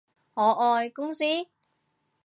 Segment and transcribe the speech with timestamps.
[0.33, 0.41] 我
[0.73, 1.23] 愛公司